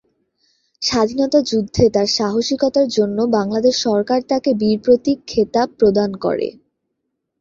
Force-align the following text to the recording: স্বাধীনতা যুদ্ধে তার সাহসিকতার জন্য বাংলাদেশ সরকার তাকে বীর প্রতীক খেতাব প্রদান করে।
স্বাধীনতা 0.81 1.39
যুদ্ধে 1.51 1.83
তার 1.89 2.07
সাহসিকতার 2.17 2.87
জন্য 2.89 3.17
বাংলাদেশ 3.37 3.75
সরকার 3.81 4.19
তাকে 4.31 4.49
বীর 4.53 4.77
প্রতীক 4.85 5.17
খেতাব 5.27 5.67
প্রদান 5.79 6.09
করে। 6.23 6.47